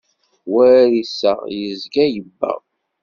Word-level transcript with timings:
War 0.53 0.87
iseɣ, 1.01 1.39
yezga 1.59 2.05
yebbeɣ. 2.13 2.59